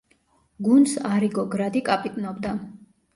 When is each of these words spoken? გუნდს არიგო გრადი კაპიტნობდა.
გუნდს 0.67 0.95
არიგო 1.09 1.43
გრადი 1.55 1.83
კაპიტნობდა. 1.91 2.55